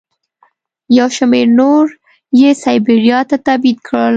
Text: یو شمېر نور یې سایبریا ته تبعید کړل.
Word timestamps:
یو 0.97 1.07
شمېر 1.17 1.47
نور 1.59 1.85
یې 2.39 2.49
سایبریا 2.63 3.19
ته 3.29 3.35
تبعید 3.45 3.77
کړل. 3.87 4.09